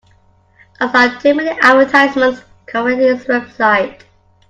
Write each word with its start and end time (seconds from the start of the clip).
I 0.79 0.91
saw 0.91 1.19
too 1.19 1.35
many 1.35 1.51
advertisements 1.61 2.41
covering 2.65 2.97
this 2.97 3.23
website. 3.25 4.01